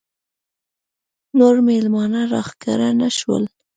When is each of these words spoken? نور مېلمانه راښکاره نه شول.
نور 1.37 1.55
مېلمانه 1.67 2.21
راښکاره 2.31 2.89
نه 2.99 3.09
شول. 3.17 3.43